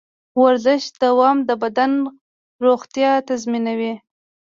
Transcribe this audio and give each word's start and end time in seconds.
د 0.33 0.33
ورزش 0.43 0.83
دوام 1.03 1.37
د 1.49 1.51
بدن 1.63 1.91
روغتیا 2.65 3.11
تضمینوي. 3.27 3.93